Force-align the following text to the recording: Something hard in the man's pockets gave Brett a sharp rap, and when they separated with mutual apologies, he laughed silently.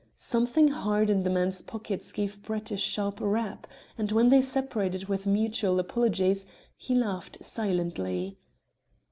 Something 0.17 0.69
hard 0.69 1.11
in 1.11 1.21
the 1.21 1.29
man's 1.29 1.61
pockets 1.61 2.11
gave 2.11 2.41
Brett 2.41 2.71
a 2.71 2.77
sharp 2.77 3.19
rap, 3.21 3.67
and 3.99 4.11
when 4.11 4.29
they 4.29 4.41
separated 4.41 5.05
with 5.07 5.27
mutual 5.27 5.79
apologies, 5.79 6.47
he 6.75 6.95
laughed 6.95 7.37
silently. 7.45 8.39